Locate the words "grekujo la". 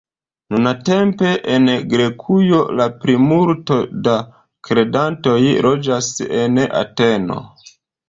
1.91-2.89